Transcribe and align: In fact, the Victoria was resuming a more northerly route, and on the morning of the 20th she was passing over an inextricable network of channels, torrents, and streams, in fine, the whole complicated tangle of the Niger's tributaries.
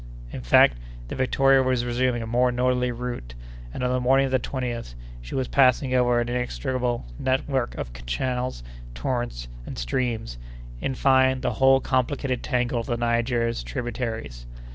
In 0.31 0.41
fact, 0.41 0.77
the 1.09 1.15
Victoria 1.15 1.61
was 1.61 1.85
resuming 1.85 2.23
a 2.23 2.25
more 2.25 2.51
northerly 2.51 2.91
route, 2.91 3.35
and 3.71 3.83
on 3.83 3.91
the 3.91 3.99
morning 3.99 4.25
of 4.25 4.31
the 4.31 4.39
20th 4.39 4.95
she 5.21 5.35
was 5.35 5.47
passing 5.47 5.93
over 5.93 6.19
an 6.19 6.27
inextricable 6.27 7.05
network 7.19 7.75
of 7.75 7.93
channels, 8.07 8.63
torrents, 8.95 9.47
and 9.63 9.77
streams, 9.77 10.39
in 10.79 10.95
fine, 10.95 11.41
the 11.41 11.53
whole 11.53 11.79
complicated 11.79 12.41
tangle 12.41 12.79
of 12.79 12.87
the 12.87 12.97
Niger's 12.97 13.61
tributaries. 13.61 14.47